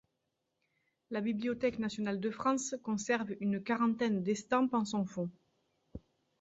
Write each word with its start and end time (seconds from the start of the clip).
La 1.11 1.21
Bibliothèque 1.21 1.77
nationale 1.77 2.19
de 2.19 2.31
France 2.31 2.73
conserve 2.81 3.35
une 3.39 3.61
quarantaine 3.61 4.23
d'estampes 4.23 4.73
en 4.73 4.83
son 4.83 5.05
fonds. 5.05 5.29